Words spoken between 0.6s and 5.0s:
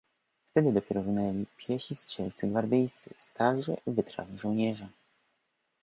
dopiero runęli piesi strzelcy gwardyjscy, starzy, wytrawni żołnierze."